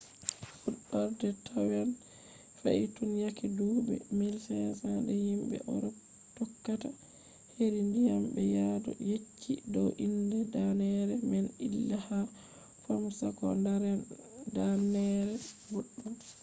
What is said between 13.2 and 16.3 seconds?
ko danneere boɗɗum